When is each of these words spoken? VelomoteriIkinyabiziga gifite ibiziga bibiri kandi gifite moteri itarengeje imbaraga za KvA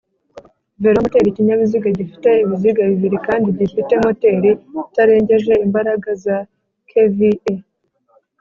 VelomoteriIkinyabiziga 0.83 1.89
gifite 1.99 2.29
ibiziga 2.43 2.81
bibiri 2.91 3.17
kandi 3.27 3.47
gifite 3.59 3.91
moteri 4.03 4.49
itarengeje 4.87 5.53
imbaraga 5.65 6.09
za 6.23 6.37
KvA 6.89 7.31